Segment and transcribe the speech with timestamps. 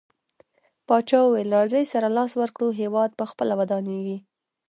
[0.87, 4.17] پاچاه وويل: راځٸ سره لاس ورکړو هيواد په خپله ودانيږي.